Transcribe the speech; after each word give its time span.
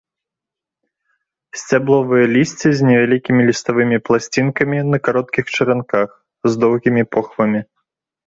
Сцябловае 1.59 2.21
лісце 2.35 2.69
з 2.79 2.87
невялікімі 2.87 3.41
ліставымі 3.49 3.97
пласцінкамі 4.09 4.77
на 4.91 4.97
кароткіх 5.09 5.45
чаранках, 5.57 6.09
з 6.53 6.61
доўгімі 6.65 7.03
похвамі. 7.17 7.61